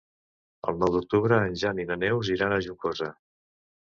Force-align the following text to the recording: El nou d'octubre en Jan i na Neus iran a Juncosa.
El 0.69 0.77
nou 0.83 0.93
d'octubre 0.95 1.37
en 1.49 1.53
Jan 1.63 1.81
i 1.83 1.85
na 1.89 1.97
Neus 2.05 2.31
iran 2.37 2.57
a 2.57 2.57
Juncosa. 2.69 3.11